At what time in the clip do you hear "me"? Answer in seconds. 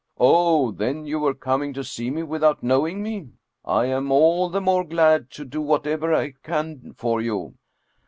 2.09-2.23, 3.03-3.33